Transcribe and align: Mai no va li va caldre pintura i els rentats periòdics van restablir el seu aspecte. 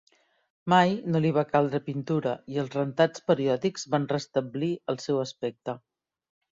Mai 0.71 0.93
no 1.09 1.13
va 1.15 1.21
li 1.25 1.31
va 1.35 1.43
caldre 1.51 1.81
pintura 1.91 2.33
i 2.55 2.59
els 2.63 2.75
rentats 2.79 3.27
periòdics 3.31 3.87
van 3.95 4.11
restablir 4.17 4.75
el 4.95 5.03
seu 5.09 5.25
aspecte. 5.29 5.83